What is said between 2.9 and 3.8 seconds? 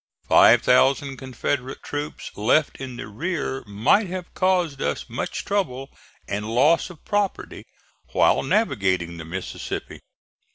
the rear